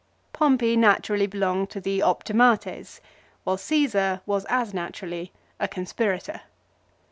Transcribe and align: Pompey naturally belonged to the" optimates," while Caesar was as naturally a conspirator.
Pompey 0.33 0.75
naturally 0.75 1.27
belonged 1.27 1.69
to 1.69 1.79
the" 1.79 2.01
optimates," 2.01 3.01
while 3.43 3.55
Caesar 3.55 4.21
was 4.25 4.45
as 4.45 4.73
naturally 4.73 5.31
a 5.59 5.67
conspirator. 5.67 6.41